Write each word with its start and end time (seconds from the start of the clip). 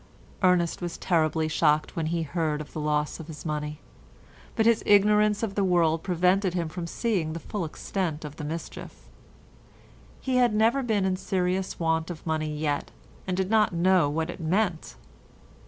Ernest 0.41 0.81
was 0.81 0.97
terribly 0.97 1.47
shocked 1.47 1.95
when 1.95 2.07
he 2.07 2.23
heard 2.23 2.59
of 2.59 2.73
the 2.73 2.79
loss 2.79 3.19
of 3.19 3.27
his 3.27 3.45
money, 3.45 3.79
but 4.55 4.65
his 4.65 4.81
ignorance 4.87 5.43
of 5.43 5.53
the 5.53 5.63
world 5.63 6.01
prevented 6.01 6.55
him 6.55 6.67
from 6.69 6.87
seeing 6.87 7.33
the 7.33 7.39
full 7.39 7.63
extent 7.63 8.25
of 8.25 8.37
the 8.37 8.43
mischief. 8.43 9.01
He 10.19 10.37
had 10.37 10.55
never 10.55 10.81
been 10.81 11.05
in 11.05 11.17
serious 11.17 11.79
want 11.79 12.09
of 12.09 12.25
money 12.25 12.51
yet, 12.57 12.89
and 13.27 13.37
did 13.37 13.51
not 13.51 13.73
know 13.75 14.09
what 14.09 14.31
it 14.31 14.39
meant. 14.39 14.95